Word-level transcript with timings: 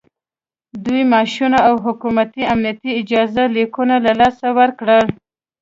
دوی 0.85 1.01
معاشونه 1.11 1.59
او 1.67 1.75
حکومتي 1.85 2.41
امنیتي 2.53 2.89
اجازه 3.01 3.43
لیکونه 3.55 3.95
له 4.05 4.11
لاسه 4.19 4.47
ورکړل 4.59 5.05